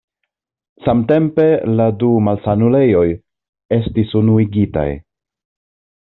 [0.85, 1.43] Samtempe
[1.81, 3.05] la du malsanulejoj
[3.77, 4.87] estis unuigitaj.